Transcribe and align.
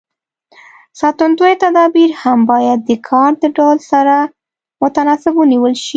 ساتندوی 0.99 1.53
تدابیر 1.63 2.11
هم 2.21 2.39
باید 2.51 2.79
د 2.89 2.91
کار 3.07 3.31
د 3.43 3.45
ډول 3.57 3.77
سره 3.91 4.15
متناسب 4.81 5.33
ونیول 5.37 5.73
شي. 5.83 5.89